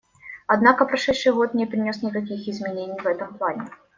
[0.47, 3.69] Однако прошедший год не принес никаких изменений в этом плане.